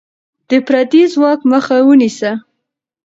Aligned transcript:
د 0.49 0.51
پردی 0.67 1.03
ځواک 1.13 1.39
مخه 1.51 1.75
ونیسه. 1.87 2.31